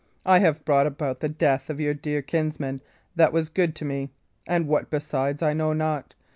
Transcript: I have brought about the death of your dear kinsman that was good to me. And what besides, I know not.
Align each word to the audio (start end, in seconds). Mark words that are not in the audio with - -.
I 0.25 0.39
have 0.39 0.65
brought 0.65 0.87
about 0.87 1.19
the 1.19 1.29
death 1.29 1.69
of 1.69 1.79
your 1.79 1.93
dear 1.93 2.23
kinsman 2.23 2.81
that 3.15 3.31
was 3.31 3.49
good 3.49 3.75
to 3.75 3.85
me. 3.85 4.09
And 4.47 4.67
what 4.67 4.89
besides, 4.89 5.43
I 5.43 5.53
know 5.53 5.73
not. 5.73 6.15